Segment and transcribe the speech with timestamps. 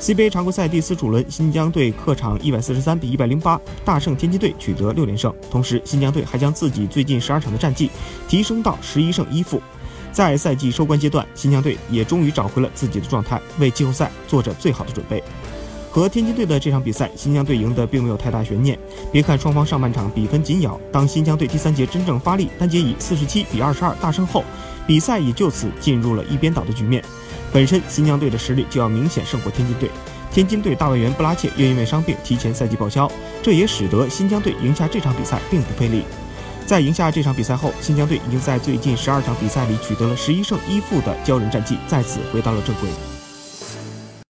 [0.00, 5.32] CBA 常规赛第四主轮，新疆队客场一百四十三比一百零八大胜天津队，取得六连胜。
[5.50, 7.90] 同时，新疆队还将自己最近十二场的战绩
[8.26, 9.60] 提升到十一胜一负。
[10.10, 15.22] 在赛季收官阶段，新疆队也终于找回了自己的状态，为季后赛做着最好的准备。
[15.90, 18.78] 和天津队的这场比赛，新疆队赢得并没有太大悬念。
[19.12, 24.44] 别看双方上半场比分紧咬，当新疆队第三节真正发力，单节以四十七比二十二大胜后，
[24.86, 27.04] 比赛也就此进入了一边倒的局面。
[27.52, 29.90] 本身新疆队的实力就要明显胜过天津队，
[30.32, 33.10] 天津队大外援布拉切又因为伤病提前赛季报销，
[33.42, 36.04] 这也使得新疆队赢下这场比赛并不费力。
[36.64, 42.88] 在赢下这场比赛后，新疆队已经在最近十二场比赛里取得了十一胜一负的骄人战绩，再次回到了正轨。